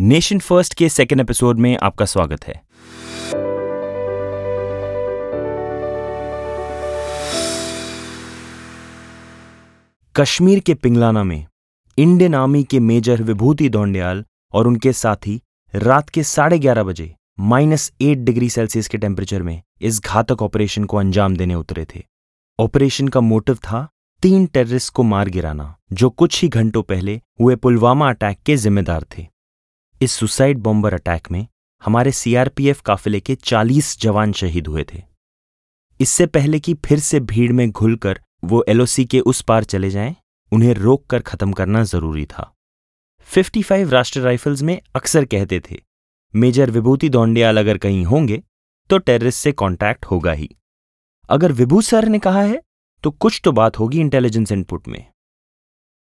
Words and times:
Nation 0.00 0.38
first 0.38 0.74
के 0.74 0.88
second 0.88 1.20
episode 1.20 1.58
में 1.58 1.76
आपका 1.82 2.04
स्वागत 2.04 2.44
है। 2.44 2.54
कश्मीर 10.16 10.60
के 10.60 10.74
पिंगलाना 10.74 11.24
में, 11.24 11.46
इंडियन 11.98 12.34
आर्मी 12.34 12.62
के 12.64 12.80
मेजर 12.80 13.22
विभूति 13.22 13.68
दौंडियाल 13.68 14.24
और 14.52 14.66
उनके 14.66 14.92
साथी 14.92 15.40
रात 15.74 16.08
के 16.08 16.22
साढ़े 16.22 16.58
ग्यारह 16.58 16.82
बजे 16.82 17.14
माइनस 17.40 17.92
एट 18.00 18.18
डिग्री 18.18 18.48
सेल्सियस 18.50 18.88
के 18.88 18.98
टेम्परेचर 18.98 19.42
में 19.42 19.62
इस 19.80 20.00
घातक 20.00 20.42
ऑपरेशन 20.42 20.84
को 20.84 20.96
अंजाम 20.96 21.36
देने 21.36 21.54
उतरे 21.54 21.86
थे। 21.94 22.02
ऑपरेशन 22.58 23.08
का 23.08 23.20
मोटिव 23.20 23.54
था 23.54 23.88
तीन 24.22 24.46
टेररिस्ट 24.46 24.92
को 24.92 25.02
मार 25.02 25.28
गिराना, 25.28 25.74
जो 25.92 26.10
कुछ 26.10 26.42
ही 26.42 26.48
घंटों 26.48 26.82
पहले 26.82 27.20
हुए 27.40 27.56
पुलवामा 27.56 28.08
अटैक 28.10 28.38
के 28.46 28.56
जिम्मेदार 28.56 29.04
थे। 29.18 29.26
इस 30.02 30.12
सुसाइड 30.12 30.58
बॉम्बर 30.58 30.94
अटैक 30.94 31.30
में 31.30 31.46
हमारे 31.82 32.12
सीआरपीएफ 32.12 32.80
काफिले 32.80 33.18
के 33.20 33.34
40 33.36 33.96
जवान 34.00 34.32
शहीद 34.32 34.66
हुए 34.66 34.84
थे। 34.94 35.02
इससे 36.00 36.26
पहले 36.26 36.60
कि 36.60 36.74
फिर 36.86 36.98
से 36.98 37.20
भीड़ 37.22 37.52
में 37.52 37.70
घुलकर 37.70 38.20
वो 38.44 38.64
एलओसी 38.68 39.04
के 39.04 39.20
उस 39.20 39.42
पार 39.42 39.64
चले 39.64 39.90
जाएँ, 39.90 40.14
उन्हें 40.52 40.72
रोक 40.74 41.06
कर 41.06 41.22
खत्म 41.22 41.52
करना 41.52 41.82
ज़रूरी 41.84 42.24
था। 42.26 42.50
55 43.28 43.90
राष्ट्र 43.90 44.20
राइफल्स 44.20 44.62
में 44.62 44.80
अक्सर 44.96 45.24
कहते 45.24 45.60
थे 45.70 45.82
मेजर 46.34 46.70
विभूति 46.70 47.08
दौंडियाल 47.08 47.58
अगर 47.58 47.78
कहीं 47.78 48.04
होंगे 48.04 48.42
तो 48.90 48.98
टेररिस्ट 48.98 49.38
से 49.38 49.52
कांटेक्ट 49.52 50.04
होगा 50.06 50.32
ही। 50.32 50.50
अगर 51.28 51.52
विभू 51.52 51.80
सर 51.82 52.08
ने 52.08 52.18
कहा 52.18 52.42
है 52.42 52.62
तो 53.04 53.10
कुछ 53.10 53.40
तो 53.44 53.52
बात 53.52 53.78
होगी 53.78 54.00
इंटेलिजेंस 54.00 54.52
इनपुट 54.52 54.88
में। 54.88 55.04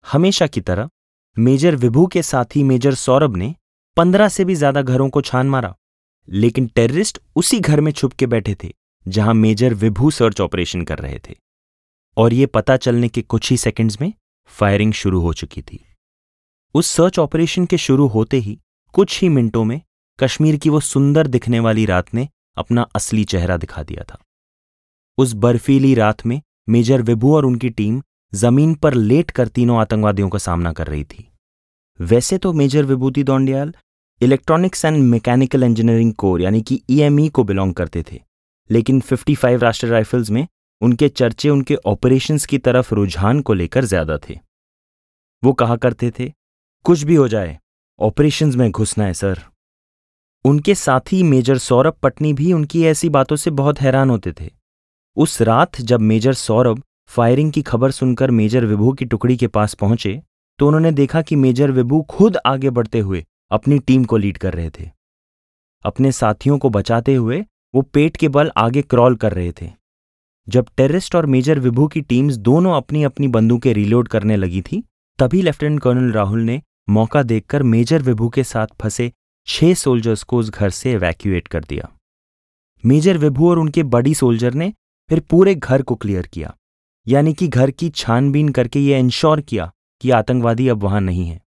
हमेशा 0.04 0.46
की 0.46 0.60
तरह 0.60 0.88
मेजर 1.36 1.76
विभू 1.76 2.06
के 2.06 2.22
साथी 2.22 2.62
मेजर 2.62 2.94
सौरभ 2.94 3.36
ने 3.36 3.54
पंद्रह 3.96 4.28
से 4.28 4.44
भी 4.44 4.54
ज़्यादा 4.54 4.82
घरों 4.82 5.08
को 5.08 5.20
छान 5.20 5.46
मारा। 5.46 5.74
लेकिन 6.28 6.66
टेररिस्ट 6.66 7.18
उसी 7.36 7.58
घर 7.60 7.80
में 7.80 7.90
छुप 7.92 8.12
के 8.12 8.26
बैठे 8.26 8.54
थे, 8.54 8.70
जहाँ 9.06 9.34
मेजर 9.34 9.74
विभू 9.74 10.10
सर्च 10.10 10.40
ऑपरेशन 10.40 10.82
कर 10.82 10.98
रहे 10.98 11.18
थे। 11.18 11.34
और 12.16 12.32
ये 12.32 12.46
पता 12.46 12.76
चलने 12.76 13.08
के 13.08 13.22
कुछ 13.22 13.50
ही 13.50 13.56
सेकंड्स 13.56 14.00
में 14.00 14.12
फायरिंग 14.50 14.92
शुरू 14.92 15.20
हो 15.20 15.32
चुकी 15.32 15.62
थी। 15.62 15.84
उस 16.74 16.86
सर्च 16.86 17.18
ऑपरेशन 17.18 17.66
के 17.66 17.78
शुरू 17.78 18.06
होते 18.06 18.36
ही 18.36 18.58
कुछ 18.94 19.20
ही 19.22 19.28
मिनटों 19.28 19.64
में 19.64 19.80
कश्मीर 20.18 20.56
की 20.56 20.70
वो 20.70 20.80
सुंदर 20.80 21.26
दिखने 21.26 21.60
वाली 21.60 21.84
रात 21.86 22.12
ने 22.14 22.28
अपना 22.56 22.82
असली 22.94 23.24
चेहरा 23.24 23.56
दिखा 23.56 23.82
दिया 23.82 24.04
था। 24.04 24.18
उस 25.18 25.32
बर्फीली 25.36 25.94
रात 25.94 26.26
में 26.26 26.40
मेजर 26.68 27.02
विभू 27.02 27.34
और 27.36 27.44
उनकी 27.44 27.70
टीम 27.70 28.02
ज़मीन 28.32 28.74
पर 28.74 28.94
लेट 28.94 29.30
कर 29.30 29.48
तीनों 29.48 29.78
आतंकवादियों 29.80 30.28
का 30.28 30.38
सामना 30.38 30.72
कर 30.72 30.86
रही 30.86 31.04
थी। 31.04 31.28
वैसे 32.00 32.38
तो 32.38 32.52
major 32.52 32.84
Vibhuti 32.84 33.22
Dhoundiyal 33.24 33.74
electronics 34.20 34.84
and 34.84 35.02
mechanical 35.02 35.64
engineering 35.64 36.12
corps, 36.14 36.40
यानी 36.40 36.60
कि 36.62 36.80
ईएमई 36.90 37.28
को 37.28 37.44
बिलोंग 37.44 37.74
करते 37.74 38.02
थे। 38.02 38.20
लेकिन 38.70 39.00
55 39.00 39.58
राष्ट्रीय 39.58 39.92
राइफल्स 39.92 40.30
में 40.30 40.46
उनके 40.82 41.08
चर्चे, 41.08 41.48
उनके 41.48 41.74
ऑपरेशंस 41.86 42.46
की 42.46 42.58
तरफ़ 42.58 42.94
रुझान 42.94 43.40
को 43.40 43.54
लेकर 43.54 43.84
ज़्यादा 43.84 44.18
थे। 44.18 44.38
वो 45.42 45.52
कहा 45.52 45.76
करते 45.76 46.10
थे, 46.10 46.32
कुछ 46.84 47.02
भी 47.02 47.14
हो 47.14 47.28
जाए 47.28 47.58
ऑपरेशंस 48.00 48.56
में 48.56 48.70
घुसना 48.70 49.04
है, 49.04 49.14
सर। 49.14 49.40
उनके 50.44 50.74
साथी 50.74 51.22
मेजर 51.22 51.58
सौरभ 51.58 51.94
पटनी 52.02 52.32
भी 52.32 52.52
उनकी 52.52 52.84
ऐसी 52.84 53.08
बातों 53.08 53.36
से 53.36 53.50
बहुत 53.52 53.80
हैरान 53.80 54.10
होते 54.10 54.32
थे। 54.32 54.50
उस 55.16 55.40
रात 55.42 55.80
जब 55.80 56.00
मेजर 56.00 56.34
सौरभ 56.34 56.82
फायरिंग 57.08 57.52
की 57.52 57.62
खबर 57.62 57.90
सुनकर 57.90 58.30
मेजर 58.30 58.64
विभू 58.64 58.92
की 58.92 59.04
टुकड़ी 59.04 59.36
के 59.36 59.46
पास 59.48 59.74
पहुँचे 59.74 60.20
तो 60.58 60.66
उन्होंने 60.66 60.90
देखा 60.92 61.22
कि 61.22 61.36
मेजर 61.36 61.70
विभू 61.70 62.02
खुद 62.02 62.36
आगे 62.46 62.70
बढ़ते 62.70 62.98
हुए 62.98 63.24
अपनी 63.50 63.78
टीम 63.78 64.04
को 64.04 64.16
लीड 64.16 64.38
कर 64.38 64.54
रहे 64.54 64.70
थे। 64.70 64.90
अपने 65.84 66.12
साथियों 66.12 66.58
को 66.58 66.70
बचाते 66.70 67.14
हुए 67.14 67.44
वो 67.74 67.82
पेट 67.84 68.16
के 68.16 68.28
बल 68.28 68.50
आगे 68.56 68.82
क्रॉल 68.82 69.16
कर 69.16 69.32
रहे 69.32 69.52
थे। 69.52 69.70
जब 70.48 70.66
टेररिस्ट 70.76 71.14
और 71.14 71.26
मेजर 71.26 71.58
विभू 71.58 71.86
की 71.88 72.00
टीम्स 72.02 72.36
दोनों 72.38 72.74
अपनी 72.74 73.02
अपनी 73.02 73.28
बंदूकें 73.28 73.72
रिलोड 73.74 74.08
करने 74.08 74.36
लगी 74.36 74.62
थी, 74.62 74.82
तभी 75.18 75.42
लेफ्टिनेंट 75.42 75.80
कर्नल 75.80 76.12
राहुल 76.12 76.40
ने 76.40 76.60
मौका 76.88 77.22
देखकर 77.22 77.62
मेजर 77.62 78.02
विभू 78.02 78.28
के 78.28 78.44
साथ 78.44 78.66
फंसे 78.82 79.10
छह 79.48 79.74
सोल्जर्स 79.74 80.22
को 80.22 80.38
उस 80.38 80.50
घर 80.50 80.70
से 80.70 80.92
एवैक्यूएट 80.92 81.48
कर 81.48 81.64
दिया। 81.64 81.88
मेजर 82.84 83.18
विभू 83.18 83.48
और 83.50 83.58
उनके 83.58 83.82
बड़ी 83.84 84.14
सोल्जर 84.14 84.54
ने 84.54 84.72
फिर 85.10 85.20
पूरे 85.20 85.54
घर 85.54 85.82
को 85.82 85.94
क्लियर 85.94 86.26
किया, 86.26 86.54
यानी 87.06 87.32
कि 87.34 87.48
घर 87.48 87.70
की 87.70 87.88
छानबीन 87.90 88.48
करके 88.48 88.80
ये 88.80 88.98
इंश्योर 88.98 89.40
किया 89.40 89.70
कि 90.02 90.10
आतंकवादी 90.10 90.68
अब 90.68 90.82
वहाँ 90.82 91.00
नहीं 91.00 91.26
है। 91.26 91.40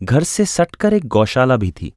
घर 0.00 0.22
से 0.22 0.44
सटकर 0.44 0.94
एक 0.94 1.06
गौशाला 1.06 1.56
भी 1.56 1.70
थी 1.72 1.92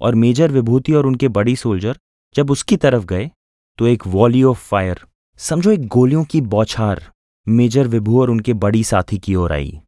और 0.00 0.14
मेजर 0.14 0.52
विभूति 0.52 0.92
और 0.92 1.06
उनके 1.06 1.28
बड़ी 1.28 1.54
सोल्जर 1.56 1.98
जब 2.34 2.50
उसकी 2.50 2.76
तरफ़ 2.76 3.04
गए 3.04 3.30
तो 3.78 3.86
एक 3.86 4.06
वॉली 4.06 4.42
ऑफ़ 4.42 4.58
फायर, 4.60 5.00
समझो 5.40 5.70
एक 5.70 5.86
गोलियों 5.88 6.24
की 6.24 6.40
बौछार, 6.40 7.10
मेजर 7.46 7.86
विभू 7.88 8.20
और 8.20 8.30
उनके 8.30 8.52
बड़ी 8.54 8.82
साथी 8.84 9.18
की 9.18 9.34
ओर 9.34 9.52
आई। 9.52 9.80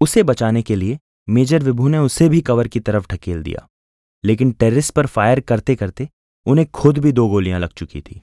उसे 0.00 0.22
बचाने 0.22 0.62
के 0.62 0.76
लिए 0.76 0.98
मेजर 1.28 1.62
विभू 1.62 1.88
ने 1.88 1.98
उसे 1.98 2.28
भी 2.28 2.40
कवर 2.40 2.68
की 2.68 2.80
तरफ़ 2.80 3.06
ढकेल 3.12 3.42
दिया, 3.42 3.66
लेकिन 4.24 4.52
टेरिस 4.52 4.90
पर 4.90 5.06
फायर 5.06 5.40
करते 5.40 5.76
करते 5.76 6.08
उन्हें 6.46 6.66
खुद 6.70 6.98
भी 6.98 7.12
दो 7.12 7.28
गोलियाँ 7.28 7.60
लग 7.60 7.72
चुकी 7.72 8.00
थी। 8.00 8.20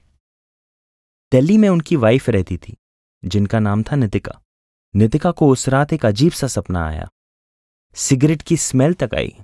दिल्ली 1.32 1.56
में 1.58 1.68
उनकी 1.68 1.96
वाइफ 1.96 2.28
रहती 2.30 2.56
थी, 2.56 2.76
जिनका 3.22 3.58
नाम 3.58 3.82
था 3.82 3.96
नितिका। 3.96 4.38
नितिका 4.94 5.30
को 5.30 5.48
उस 5.48 5.68
रात 5.68 5.92
एक 5.92 6.06
अजीब 6.06 6.32
सा 6.32 6.46
सपना 6.48 6.86
आया। 6.86 7.08
सिगरेट 7.96 8.42
की 8.42 8.56
स्मेल 8.56 8.94
तक 8.94 9.14
आई, 9.14 9.34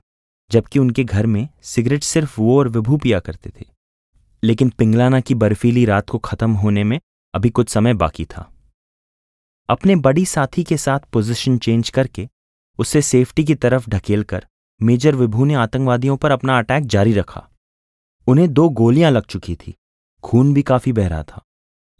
जबकि 0.50 0.78
उनके 0.78 1.04
घर 1.04 1.26
में 1.26 1.48
सिगरेट 1.62 2.02
सिर्फ़ 2.02 2.40
वो 2.40 2.58
और 2.58 2.68
विभू 2.68 2.96
पिया 2.96 3.20
करते 3.20 3.50
थे। 3.50 3.64
लेकिन 4.42 4.68
पिंगलाना 4.68 5.20
की 5.20 5.34
बर्फीली 5.34 5.84
रात 5.84 6.10
को 6.10 6.18
खत्म 6.18 6.52
होने 6.52 6.84
में 6.84 6.98
अभी 7.34 7.50
कुछ 7.50 7.68
समय 7.68 7.94
बाकी 7.94 8.24
था। 8.24 8.50
अपने 9.68 9.96
बड़ी 9.96 10.24
साथी 10.24 10.64
के 10.64 10.76
साथ 10.76 11.00
पोजीशन 11.12 11.58
चेंज 11.58 11.90
करके 11.90 12.28
उसे 12.78 13.02
सेफ्टी 13.02 13.44
की 13.44 13.54
तरफ़ 13.54 13.88
ढकेलकर 13.90 14.46
मेजर 14.80 15.14
विभू 15.14 15.44
ने 15.44 15.54
आतंकवादियों 15.54 16.16
पर 16.16 16.30
अपना 16.30 16.58
अटैक 16.58 16.86
जारी 16.86 17.12
रखा। 17.12 17.48
उन्हें 18.26 18.52
दो 18.52 18.68
गोलियाँ 18.68 19.10
लग 19.10 19.26
चुकी 19.26 19.56
थी। 19.56 19.74
खून 20.24 20.52
भी 20.54 20.62
काफ़ी 20.62 20.92
बह 20.92 21.08
रहा 21.08 21.22
था, 21.22 21.42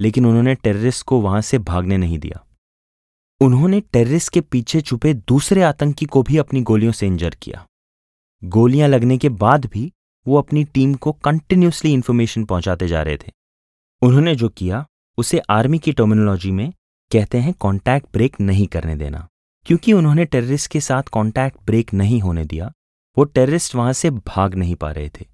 लेकिन 0.01 0.27
उन्होंने 0.27 0.55
टेररिस्ट 0.55 1.05
को 1.07 1.21
वहाँ 1.21 1.41
से 1.41 1.59
भागने 1.59 1.97
नहीं 1.97 2.19
दिया। 2.19 2.45
उन्होंने 3.41 3.81
टेररिस्ट 3.81 4.33
के 4.33 4.41
पीछे 4.41 4.81
छुपे 4.81 5.15
दूसरे 5.15 5.63
आतंकी 5.63 6.07
को 6.07 6.23
भी 6.23 6.37
अपनी 6.37 6.63
गोलियों 6.63 6.93
से 6.93 7.07
इंजर 7.07 7.31
किया। 7.31 7.67
गोलियाँ 8.45 8.89
लगने 8.89 9.19
के 9.19 9.29
बाद 9.29 9.67
भी 9.67 9.93
वो 10.27 10.39
अपनी 10.39 10.65
टीम 10.65 10.95
को 10.95 11.13
कंटिन्यूसली 11.13 11.93
इंफॉर्मेशन 11.93 12.45
पहुंचाते 12.45 12.89
जा 12.89 13.03
रहे 13.03 13.17
थे। 13.17 13.33
उन्होंने 14.03 14.35
जो 14.35 14.49
किया, 14.49 14.87
उसे 15.19 15.39
आर्मी 15.39 15.79
की 15.79 15.93
टर्मिनोलॉजी 15.93 16.51
में 16.51 16.73
कहते 17.13 17.39
हैं 17.39 17.55
कॉन्टैक्ट 17.55 18.07
ब्रेक 18.13 18.41
नहीं 18.41 18.67
करने 18.67 18.97
देना। 18.97 19.29
क्योंकि 19.67 19.93
उन्होंने 19.93 20.25
टेररिस्ट 20.25 20.71
के 20.71 20.81
साथ 20.81 21.03
कॉन्टैक्ट 21.03 21.59
ब्रेक 21.65 21.95
नहीं 21.95 22.21
होने 22.21 22.45
दिया, 22.45 22.73
वो 23.19 23.25
टेररिस्ट 23.25 23.75
वहाँ 23.75 23.93
से 23.93 24.11
भाग 24.11 24.55
नहीं 24.55 24.75
पा 24.75 24.93
रहे 24.93 25.09
थे। 25.09 25.27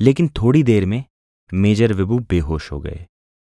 लेकिन 0.00 0.28
थोड़ी 0.28 0.62
देर 0.62 0.86
में 0.86 1.04
मेजर 1.54 1.92
विभू 1.92 2.18
बेहोश 2.18 2.72
हो 2.72 2.80
गए। 2.80 3.06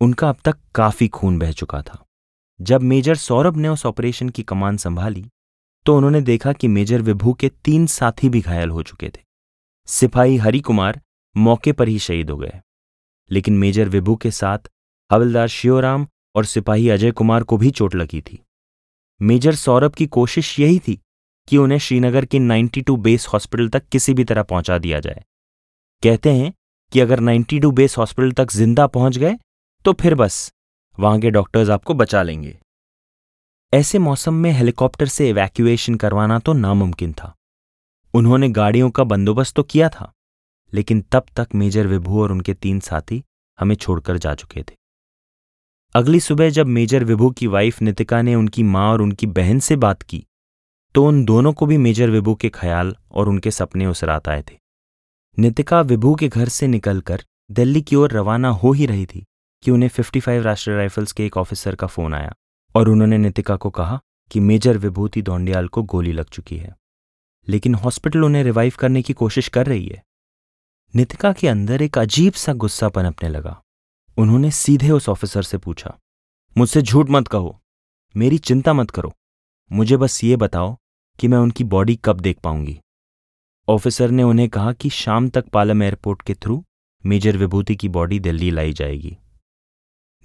उनका 0.01 0.29
अब 0.29 0.37
तक 0.45 0.57
काफ़ी 0.75 1.07
खून 1.07 1.39
बह 1.39 1.51
चुका 1.51 1.81
था। 1.81 2.05
जब 2.59 2.81
मेजर 2.81 3.15
सौरभ 3.15 3.57
ने 3.57 3.67
उस 3.67 3.85
ऑपरेशन 3.85 4.29
की 4.29 4.43
कमान 4.43 4.77
संभाली 4.77 5.25
तो 5.85 5.97
उन्होंने 5.97 6.21
देखा 6.21 6.53
कि 6.53 6.67
मेजर 6.67 7.01
विभू 7.01 7.33
के 7.33 7.49
तीन 7.49 7.85
साथी 7.85 8.29
भी 8.29 8.41
घायल 8.41 8.69
हो 8.69 8.83
चुके 8.83 9.09
थे। 9.09 9.21
सिपाही 9.87 10.37
हरि 10.37 10.59
कुमार 10.59 11.01
मौके 11.37 11.71
पर 11.71 11.87
ही 11.87 11.99
शहीद 11.99 12.29
हो 12.29 12.37
गए। 12.37 12.61
लेकिन 13.31 13.57
मेजर 13.57 13.89
विभू 13.89 14.15
के 14.15 14.31
साथ 14.31 14.59
हवलदार 15.11 15.47
शिवराम 15.47 16.07
और 16.35 16.45
सिपाही 16.45 16.89
अजय 16.89 17.11
कुमार 17.11 17.43
को 17.43 17.57
भी 17.57 17.71
चोट 17.71 17.95
लगी 17.95 18.21
थी। 18.21 18.39
मेजर 19.21 19.55
सौरभ 19.55 19.93
की 19.93 20.07
कोशिश 20.07 20.59
यही 20.59 20.79
थी 20.79 20.99
कि 21.47 21.57
उन्हें 21.57 21.79
श्रीनगर 21.79 22.25
के 22.25 22.39
92 22.39 22.97
बेस 22.97 23.27
हॉस्पिटल 23.27 23.69
तक 23.69 23.87
किसी 23.87 24.13
भी 24.13 24.23
तरह 24.23 24.43
पहुँचा 24.43 24.77
दिया 24.77 24.99
जाए। 24.99 25.23
कहते 26.03 26.33
हैं 26.33 26.53
कि 26.91 26.99
अगर 26.99 27.19
92 27.19 27.71
बेस 27.71 27.97
हॉस्पिटल 27.97 28.31
तक 28.31 28.51
ज़िंदा 28.51 28.87
पहुँच 28.87 29.17
गए 29.17 29.37
तो 29.85 29.93
फिर 29.93 30.15
बस। 30.15 30.52
वहाँ 30.97 31.19
के 31.19 31.29
डॉक्टर्स 31.31 31.69
आपको 31.69 31.93
बचा 31.93 32.21
लेंगे। 32.23 32.57
ऐसे 33.73 33.99
मौसम 33.99 34.33
में 34.33 34.51
हेलीकॉप्टर 34.51 35.07
से 35.07 35.29
इवैक्यूएशन 35.29 35.95
करवाना 35.95 36.39
तो 36.39 36.53
नामुमकिन 36.53 37.13
था। 37.13 37.33
उन्होंने 38.13 38.49
गाड़ियों 38.49 38.89
का 38.89 39.03
बंदोबस्त 39.03 39.55
तो 39.55 39.63
किया 39.63 39.89
था, 39.89 40.11
लेकिन 40.73 41.01
तब 41.11 41.25
तक 41.35 41.55
मेजर 41.55 41.87
विभू 41.87 42.21
और 42.23 42.31
उनके 42.31 42.53
तीन 42.53 42.79
साथी 42.79 43.23
हमें 43.59 43.75
छोड़कर 43.75 44.17
जा 44.17 44.33
चुके 44.35 44.61
थे। 44.61 44.75
अगली 45.95 46.19
सुबह 46.19 46.49
जब 46.49 46.67
मेजर 46.67 47.03
विभू 47.03 47.29
की 47.31 47.47
वाइफ 47.47 47.81
नितिका 47.81 48.21
ने 48.21 48.35
उनकी 48.35 48.63
माँ 48.65 48.91
और 48.91 49.01
उनकी 49.01 49.27
बहन 49.27 49.59
से 49.59 49.75
बात 49.77 50.01
की 50.01 50.25
तो 50.95 51.05
उन 51.05 51.23
दोनों 51.25 51.53
को 51.53 51.65
भी 51.65 51.77
मेजर 51.77 52.09
विभू 52.09 52.33
के 52.35 52.49
ख्याल 52.49 52.95
और 53.11 53.29
उनके 53.29 53.51
सपने 53.51 53.85
उस 53.85 54.03
रात 54.03 54.27
आए 54.29 54.41
थे। 54.41 54.57
नितिका 55.37 55.81
विभू 55.81 56.13
के 56.15 56.27
घर 56.27 56.49
से 56.49 56.67
निकलकर 56.67 57.23
दिल्ली 57.51 57.81
की 57.81 57.95
ओर 57.95 58.11
रवाना 58.11 58.49
हो 58.49 58.71
ही 58.71 58.85
रही 58.85 59.05
थी। 59.05 59.25
कि 59.63 59.71
उन्हें 59.71 59.89
55 59.89 60.41
राष्ट्रीय 60.41 60.77
राइफल्स 60.77 61.11
के 61.11 61.25
एक 61.25 61.37
ऑफिसर 61.37 61.75
का 61.75 61.87
फ़ोन 61.87 62.13
आया 62.13 62.33
और 62.75 62.89
उन्होंने 62.89 63.17
नितिका 63.17 63.55
को 63.55 63.69
कहा 63.69 63.99
कि 64.31 64.39
मेजर 64.39 64.77
विभूति 64.77 65.21
दौंडियाल 65.21 65.67
को 65.67 65.83
गोली 65.83 66.11
लग 66.11 66.25
चुकी 66.25 66.57
है। 66.57 66.75
लेकिन 67.47 67.75
हॉस्पिटल 67.75 68.23
उन्हें 68.23 68.43
रिवाइव 68.43 68.73
करने 68.79 69.01
की 69.01 69.13
कोशिश 69.13 69.47
कर 69.47 69.65
रही 69.65 69.87
है। 69.87 70.03
नितिका 70.95 71.33
के 71.33 71.47
अंदर 71.47 71.81
एक 71.81 71.97
अजीब 71.97 72.33
सा 72.33 72.53
गुस्सा 72.53 72.89
पनपने 72.89 73.29
लगा। 73.29 73.61
उन्होंने 74.17 74.51
सीधे 74.51 74.89
उस 74.91 75.09
ऑफिसर 75.09 75.43
से 75.43 75.57
पूछा, 75.57 75.97
मुझसे 76.57 76.81
झूठ 76.81 77.09
मत 77.09 77.27
कहो। 77.27 77.61
मेरी 78.15 78.37
चिंता 78.37 78.73
मत 78.73 78.91
करो। 78.91 79.13
मुझे 79.71 79.97
बस 79.97 80.23
ये 80.23 80.35
बताओ 80.35 80.77
कि 81.19 81.27
मैं 81.27 81.37
उनकी 81.37 81.63
बॉडी 81.63 81.99
कब 82.05 82.19
देख 82.19 82.39
पाऊँगी? 82.39 82.79
ऑफिसर 83.67 84.09
ने 84.09 84.23
उन्हें 84.23 84.49
कहा 84.49 84.73
कि 84.73 84.89
शाम 84.89 85.29
तक 85.29 85.47
पालम 85.47 85.83
एयरपोर्ट 85.83 86.21
के 86.21 86.33
थ्रू 86.33 86.63
मेजर 87.05 87.37
विभूति 87.37 87.75
की 87.75 87.89
बॉडी 87.89 88.19
दिल्ली 88.19 88.51
लाई 88.51 88.73
जाएगी। 88.73 89.17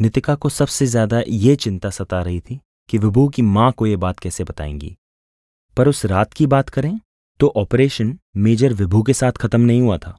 नितिका 0.01 0.35
को 0.35 0.49
सबसे 0.49 0.87
ज़्यादा 0.87 1.23
ये 1.29 1.55
चिंता 1.57 1.91
सता 1.91 2.21
रही 2.23 2.41
थी 2.41 2.61
कि 2.89 2.99
विभू 2.99 3.27
की 3.29 3.43
माँ 3.43 3.71
को 3.73 3.87
ये 3.87 3.97
बात 3.97 4.19
कैसे 4.19 4.45
बताएँगी। 4.45 4.97
पर 5.77 5.89
उस 5.89 6.05
रात 6.05 6.33
की 6.33 6.47
बात 6.47 6.69
करें 6.69 6.99
तो 7.41 7.53
ऑपरेशन 7.57 8.19
मेजर 8.37 8.73
विभू 8.73 9.03
के 9.03 9.13
साथ 9.13 9.33
खत्म 9.33 9.61
नहीं 9.61 9.81
हुआ 9.81 9.99
था। 9.99 10.17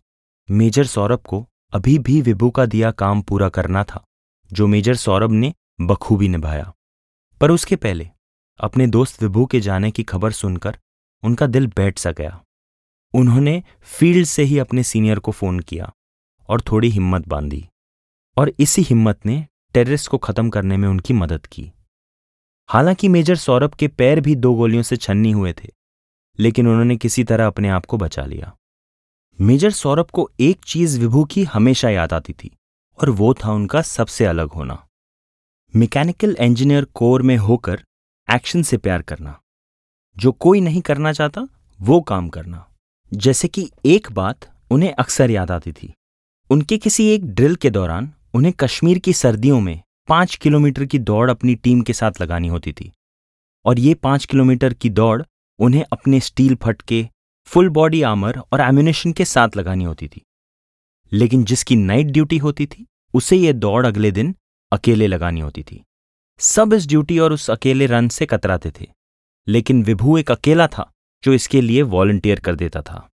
मेजर 0.50 0.86
सौरभ 0.86 1.20
को 1.20 1.46
अभी 1.74 1.98
भी 2.00 2.22
विभू 2.22 2.50
का 2.50 2.66
दिया 2.66 2.92
काम 2.92 3.22
पूरा 3.22 3.50
करना 3.50 3.84
था, 3.84 4.04
जो 4.52 4.68
मेजर 4.68 4.96
सौरभ 4.96 5.32
ने 5.32 5.54
बखूबी 5.82 6.28
निभाया। 6.28 6.72
पर 7.42 7.52
उसके 7.52 7.76
पहले, 7.76 8.10
अपने 8.60 8.88
दोस्त 8.88 9.22
विभू 9.24 9.46
के 9.46 9.60
जाने 9.60 9.92
की 9.92 10.04
खबर 10.04 10.32
सुनकर 10.32 10.78
उनका 11.24 11.48
दिल 11.48 11.68
बैठ 11.68 12.00
सा 12.00 12.12
गया। 12.12 12.40
उन्होंने 13.14 13.62
फ़ील्ड 13.90 14.26
से 14.26 14.44
ही 14.44 14.58
अपने 14.60 14.84
सीनियर 14.84 15.20
को 15.20 15.32
फ़ोन 15.32 15.60
किया 15.60 15.92
और 16.50 16.62
थोड़ी 16.62 16.90
हिम्मत 16.90 17.28
बांधी। 17.28 17.66
और 18.38 18.52
इसी 18.60 18.82
हिम्मत 18.82 19.26
ने 19.26 19.46
टेररिस्ट 19.80 20.08
को 20.08 20.18
खत्म 20.18 20.50
करने 20.50 20.78
में 20.78 20.88
उनकी 20.88 21.14
मदद 21.14 21.46
की। 21.46 21.72
हालाँकि 22.70 23.08
मेजर 23.08 23.36
सौरभ 23.36 23.74
के 23.74 23.88
पैर 23.88 24.22
भी 24.22 24.36
दो 24.36 24.54
गोलियों 24.54 24.84
से 24.84 24.98
छन्नी 24.98 25.32
हुए 25.32 25.54
थे, 25.54 25.68
लेकिन 26.40 26.68
उन्होंने 26.68 26.98
किसी 26.98 27.24
तरह 27.24 27.48
अपने 27.48 27.70
आप 27.70 27.86
को 27.86 27.98
बचा 27.98 28.26
लिया। 28.26 28.56
मेजर 29.42 29.72
सौरभ 29.72 30.06
को 30.06 30.30
एक 30.40 30.60
चीज़ 30.66 31.00
विभू 31.00 31.26
की 31.26 31.44
हमेशा 31.44 31.90
याद 31.90 32.14
आती 32.14 32.34
थी, 32.34 32.52
और 33.02 33.10
वो 33.10 33.34
था 33.34 33.52
उनका 33.52 33.82
सबसे 33.82 34.26
अलग 34.26 34.50
होना। 34.50 34.88
मैकेनिकल 35.76 36.38
इंजीनियर 36.40 36.86
कोर 36.86 37.22
में 37.22 37.38
होकर 37.38 37.84
एक्शन 38.32 38.64
से 38.64 38.78
प्यार 38.78 39.02
करना। 39.02 39.40
जो 40.18 40.32
कोई 40.32 40.62
नहीं 40.62 40.82
करना 40.82 41.14
चाहता, 41.14 41.48
वो 41.82 42.02
काम 42.02 42.30
करना। 42.30 42.68
जैसे 43.14 43.48
कि 43.48 43.72
एक 43.86 44.12
बात 44.12 44.52
उन्हें 44.72 44.94
अक्सर 44.94 45.32
याद 45.32 45.52
आती 45.52 45.72
थी, 45.72 45.94
उनके 46.50 46.78
किसी 46.78 47.10
एक 47.10 47.26
ड्रिल 47.26 47.56
के 47.56 47.70
दौरान 47.70 48.14
उन्हें 48.34 48.54
कश्मीर 48.54 49.00
की 49.00 49.14
सर्दियों 49.14 49.62
में 49.62 49.82
पाँच 50.08 50.36
किलोमीटर 50.36 50.86
की 50.86 51.00
दौड़ 51.00 51.32
अपनी 51.32 51.56
टीम 51.56 51.82
के 51.82 51.94
साथ 51.94 52.12
लगानी 52.22 52.48
होती 52.48 52.74
थी। 52.74 52.92
और 53.66 53.80
ये 53.80 53.94
पाँच 53.94 54.26
किलोमीटर 54.26 54.74
की 54.74 54.90
दौड़ 54.90 55.24
उन्हें 55.60 55.86
अपने 55.94 56.20
स्टील 56.20 56.56
फटके, 56.56 57.10
फुल 57.46 57.70
बॉडी 57.70 58.02
आमर 58.02 58.38
और 58.38 58.62
एम्यूनेशन 58.62 59.12
के 59.12 59.26
साथ 59.26 59.50
लगानी 59.58 59.84
होती 59.84 60.08
थी। 60.08 60.22
लेकिन 61.14 61.44
जिसकी 61.44 61.76
नाइट 61.76 62.08
ड्यूटी 62.08 62.38
होती 62.38 62.66
थी, 62.66 62.88
उसे 63.14 63.38
यह 63.38 63.54
दौड़ 63.54 63.88
अगले 63.88 64.12
दिन 64.12 64.36
अकेले 64.72 65.08
लगानी 65.08 65.40
होती 65.40 65.64
थी। 65.64 65.84
सब 66.40 66.74
इस 66.74 66.88
ड्यूटी 66.88 67.20
और 67.20 67.34
उस 67.34 67.50
अकेले 67.50 67.86
रन 67.86 68.08
से 68.08 68.26
कतराते 68.26 68.72
थे। 68.72 68.88
लेकिन 69.48 69.84
विभू 69.84 70.18
एक 70.18 70.32
अकेला 70.32 70.68
था, 70.68 70.92
जो 71.24 71.34
इसके 71.34 71.62
लिए 71.62 71.82
वॉलंटियर 71.82 72.40
कर 72.40 72.56
देता 72.56 72.82
था। 72.82 73.10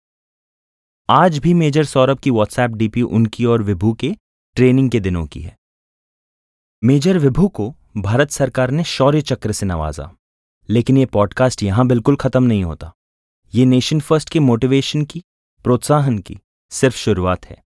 आज 1.09 1.37
भी 1.37 1.53
मेजर 1.53 1.85
सौरभ 1.85 2.19
की 2.19 2.29
व्हाट्सएप 2.31 2.71
डीपी 2.71 3.01
उनकी 3.01 3.45
और 3.45 3.63
विभू 3.63 3.93
के 3.93 4.15
ट्रेनिंग 4.55 4.89
के 4.91 4.99
दिनों 4.99 5.25
की 5.25 5.41
है। 5.41 5.57
मेजर 6.83 7.17
विभू 7.17 7.47
को 7.47 7.73
भारत 7.97 8.31
सरकार 8.31 8.71
ने 8.71 8.83
शौर्य 8.83 9.21
चक्र 9.21 9.51
से 9.51 9.65
नवाजा, 9.65 10.09
लेकिन 10.69 10.97
ये 10.97 11.05
पॉडकास्ट 11.05 11.63
यहाँ 11.63 11.85
बिल्कुल 11.87 12.15
खत्म 12.15 12.43
नहीं 12.43 12.63
होता। 12.63 12.91
ये 13.53 13.65
नेशन 13.65 13.99
फ़र्स्ट 13.99 14.29
के 14.29 14.39
मोटिवेशन 14.39 15.03
की, 15.03 15.23
प्रोत्साहन 15.65 16.17
की 16.19 16.37
सिर्फ़ 16.71 16.95
शुरुआत 16.95 17.45
है। 17.45 17.61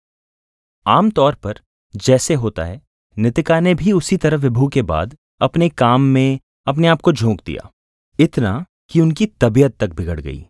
आमतौर 0.87 1.35
पर 1.35 1.61
जैसे 1.94 2.35
होता 2.35 2.65
है, 2.65 2.81
नितिका 3.17 3.61
ने 3.61 3.75
भी 3.75 3.93
उसी 3.93 4.17
तरह 4.17 4.37
विभू 4.37 4.69
के 4.69 4.82
बाद 4.82 5.17
अपने 5.41 5.69
काम 5.69 6.03
में 6.03 6.39
अपने 6.67 6.89
आप 6.89 7.00
को 7.00 7.12
झोंक 7.12 7.41
दिया, 7.47 7.71
इतना 8.19 8.65
कि 8.91 9.00
उनकी 9.00 9.27
तबीयत 9.27 9.77
तक 9.77 9.94
बिगड़ 9.94 10.21
गई। 10.21 10.44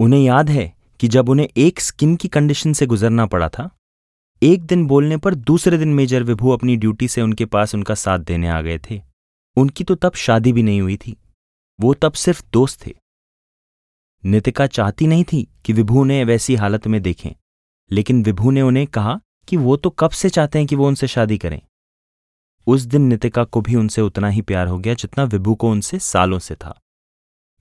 उन्हें 0.00 0.20
याद 0.20 0.50
है 0.50 0.72
कि 1.00 1.08
जब 1.08 1.28
उन्हें 1.28 1.48
एक 1.56 1.80
स्किन 1.80 2.16
की 2.16 2.28
कंडीशन 2.28 2.72
से 2.72 2.86
गुजरना 2.86 3.26
पड़ा 3.26 3.48
था 3.48 3.68
एक 4.42 4.62
दिन 4.62 4.86
बोलने 4.86 5.16
पर 5.16 5.34
दूसरे 5.34 5.78
दिन 5.78 5.88
मेजर 5.88 6.22
विभू 6.22 6.50
अपनी 6.50 6.76
ड्यूटी 6.76 7.08
से 7.08 7.22
उनके 7.22 7.44
पास 7.44 7.74
उनका 7.74 7.94
साथ 7.94 8.18
देने 8.18 8.48
आ 8.48 8.60
गए 8.60 8.78
थे। 8.90 9.00
उनकी 9.56 9.84
तो 9.84 9.94
तब 9.94 10.14
शादी 10.14 10.52
भी 10.52 10.62
नहीं 10.62 10.80
हुई 10.80 10.96
थी। 10.96 11.16
वो 11.80 11.94
तब 11.94 12.12
सिर्फ़ 12.12 12.42
दोस्त 12.52 12.86
थे। 12.86 12.94
नितिका 14.24 14.66
चाहती 14.66 15.06
नहीं 15.06 15.24
थी 15.24 15.48
कि 15.64 15.72
विभू 15.72 16.04
ने 16.04 16.24
वैसी 16.24 16.54
हालत 16.54 16.86
में 16.86 17.02
देखें, 17.02 17.30
लेकिन 17.90 18.22
विभू 18.22 18.50
ने 18.50 18.62
उन्हें 18.62 18.86
कहा 18.86 19.20
कि 19.48 19.56
वो 19.56 19.76
तो 19.76 19.90
कब 19.90 20.10
से 20.10 20.28
चाहते 20.28 20.58
हैं 20.58 20.68
कि 20.68 20.76
वो 20.76 20.88
उनसे 20.88 21.06
शादी 21.06 21.38
करें। 21.38 21.60
उस 22.66 22.82
दिन 22.82 23.02
नितिका 23.02 23.44
को 23.44 23.60
भी 23.60 23.74
उनसे 23.74 24.02
उतना 24.02 24.28
ही 24.28 24.42
प्यार 24.42 24.66
हो 24.66 24.78
गया 24.78 24.94
जितना 24.94 25.24
विभू 25.24 25.54
को 25.54 25.70
उनसे 25.70 25.98
सालों 25.98 26.38
से 26.38 26.54
था। 26.54 26.80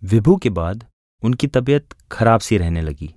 विभू 0.04 0.36
के 0.36 0.50
बाद 0.50 0.86
उनकी 1.24 1.48
तबीयत 1.48 1.94
खराब 2.12 2.40
सी 2.40 2.58
रहने 2.58 2.82
लगी। 2.82 3.14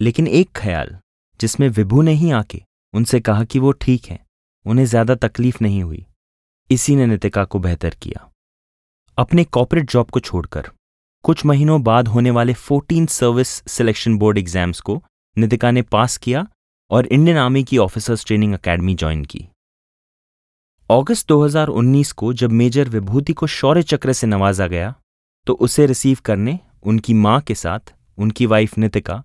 लेकिन 0.00 0.26
एक 0.26 0.50
ख्याल 0.56 0.98
जिसमें 1.40 1.68
विभू 1.68 2.02
ने 2.02 2.12
ही 2.12 2.30
आके 2.32 2.62
उनसे 2.94 3.20
कहा 3.20 3.44
कि 3.44 3.58
वो 3.58 3.72
ठीक 3.72 4.04
है, 4.04 4.18
उन्हें 4.66 4.84
ज़्यादा 4.86 5.14
तकलीफ़ 5.18 5.58
नहीं 5.62 5.82
हुई। 5.82 6.04
इसी 6.70 6.96
ने 6.96 7.06
नितिका 7.06 7.44
को 7.44 7.58
बेहतर 7.58 7.94
किया। 8.02 8.28
अपने 9.18 9.44
कॉपरेट 9.46 9.90
जॉब 9.90 10.10
को 10.10 10.20
छोड़कर, 10.20 10.70
कुछ 11.24 11.44
महीनों 11.46 11.82
बाद 11.82 12.08
होने 12.08 12.30
वाले 12.30 12.54
14 12.54 13.06
सर्विस 13.08 13.48
सिलेक्शन 13.68 14.18
बोर्ड 14.18 14.38
एग्ज़ाम्स 14.38 14.80
को 14.80 15.02
नितिका 15.36 15.70
ने 15.70 15.82
पास 15.84 16.16
किया 16.16 16.46
और 16.90 17.06
इंडियन 17.06 17.38
आर्मी 17.38 17.62
की 17.64 17.78
ऑफिसर्स 17.78 18.24
ट्रेनिंग 18.24 18.54
अकेडमी 18.54 18.94
ज्वाइन 18.94 19.24
की। 19.24 19.46
अगस्त 20.90 21.26
2019 21.28 22.12
को 22.12 22.32
जब 22.32 22.50
मेजर 22.52 22.88
विभूति 22.88 23.32
को 23.32 23.46
शौर्य 23.48 23.82
चक्र 23.84 24.12
से 24.12 24.26
नवाजा 24.26 24.66
गया 24.66 24.94
तो 25.46 25.52
उसे 25.60 25.86
रिसीव 25.86 26.18
करने 26.24 26.58
उनकी 26.82 27.14
माँ 27.16 27.40
के 27.40 27.54
साथ 27.54 27.94
उनकी 28.18 28.46
वाइफ 28.46 28.76
नितिका 28.78 29.22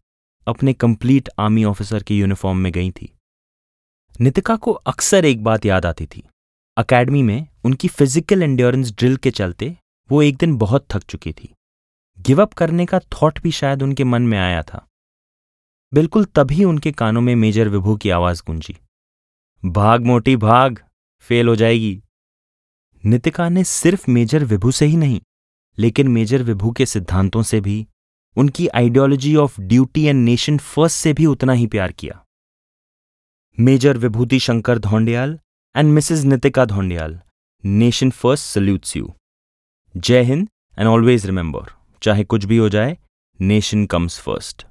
अपने 0.48 0.74
कंप्लीट 0.74 1.30
आर्मी 1.40 1.64
ऑफिसर 1.64 2.04
के 2.04 2.16
यूनिफॉर्म 2.16 2.58
में 2.58 2.72
गई 2.72 2.92
थी। 2.92 3.12
नितिका 4.22 4.56
को 4.56 4.72
अक्सर 4.72 5.26
एक 5.26 5.44
बात 5.44 5.66
याद 5.66 5.86
आती 5.86 6.06
थी। 6.06 6.24
अकेडमी 6.78 7.22
में 7.24 7.48
उनकी 7.66 7.88
फ़िज़िकल 7.88 8.44
एंड्योरेंस 8.44 8.92
ड्रिल 8.92 9.16
के 9.18 9.32
चलते 9.32 9.76
वो 10.10 10.22
एक 10.22 10.38
दिन 10.38 10.56
बहुत 10.58 10.86
थक 10.92 11.04
चुकी 11.04 11.34
थी। 11.34 11.54
गिव 12.18 12.42
अप 12.42 12.54
करने 12.54 12.86
का 12.86 13.00
थॉट 13.00 13.42
भी 13.42 13.52
शायद 13.52 13.84
उनके 13.84 14.04
मन 14.04 14.22
में 14.22 14.38
आया 14.38 14.62
था। 14.64 14.86
बिल्कुल 15.94 16.26
तभी 16.26 16.64
उनके 16.64 16.92
कानों 16.92 17.22
में 17.22 17.36
मेजर 17.36 17.70
विभू 17.70 17.96
की 17.98 18.10
आवाज़ 18.10 18.42
गूंजी। 18.48 18.76
भाग 19.64 20.06
मोटी, 20.06 20.36
भाग 20.36 20.80
फेल 21.24 21.48
हो 21.48 21.56
जाएगी। 21.56 22.02
नितिका 23.04 23.50
ने 23.50 23.64
सिर्फ़ 23.64 24.10
मेजर 24.12 24.44
विभू 24.44 24.72
से 24.72 24.86
ही 24.86 24.98
नहीं, 24.98 25.20
लेकिन 25.78 26.08
मेजर 26.08 26.44
विभू 26.44 26.72
के 26.72 26.86
सिद्धांतों 26.86 27.44
से 27.44 27.62
भी 27.62 27.86
उनकी 28.38 28.68
ideology 28.76 29.36
of 29.36 29.60
duty 29.62 30.04
and 30.04 30.24
nation 30.26 30.58
first 30.58 30.98
से 30.98 31.14
भी 31.14 31.26
उतना 31.26 31.54
ही 31.54 31.68
प्यार 31.68 31.92
किया। 31.92 32.24
Major 33.58 33.98
Vibhuti 33.98 34.40
Shankar 34.40 34.80
Dhoundiyal 34.80 35.38
and 35.76 35.92
Mrs 35.94 36.24
Nitika 36.26 36.66
Dhoundiyal 36.66 37.20
nation 37.64 38.10
first 38.12 38.46
salutes 38.46 38.96
you 38.98 39.14
Jai 39.96 40.22
Hind 40.24 40.48
and 40.78 40.88
always 40.88 41.26
remember 41.26 41.72
चाहे 42.02 42.24
कुछ 42.26 42.46
भी 42.46 42.58
हो 42.58 42.70
जाए 42.70 42.98
नेशन 43.40 43.86
कम्स 43.86 44.20
फ़र्स्ट 44.20 44.67